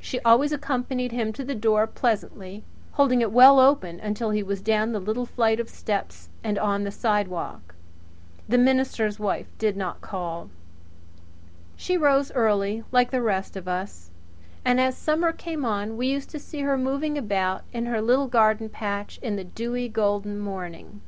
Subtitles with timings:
[0.00, 4.62] She always accompanied him to the door pleasantly, holding it well open until he was
[4.62, 7.74] down the little flight of steps and on the sidewalk.
[8.48, 10.46] The minister's wife did not call but,
[11.88, 12.84] then, there are limits to the duties of a minister's wife.
[12.84, 14.10] She rose early, like the rest of us;
[14.64, 18.28] and as summer came on we used to see her moving about in her little
[18.28, 21.00] garden patch in the dewy, golden morning.